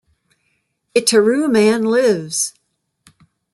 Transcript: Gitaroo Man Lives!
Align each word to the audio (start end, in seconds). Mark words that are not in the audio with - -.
Gitaroo 0.95 1.47
Man 1.47 1.83
Lives! 1.83 2.55